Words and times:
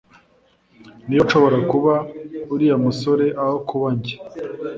Niba 1.07 1.23
nshobora 1.25 1.57
kuba 1.71 1.93
uriya 2.53 2.77
musore 2.85 3.25
aho 3.43 3.55
kuba 3.69 3.87
njye 3.95 4.15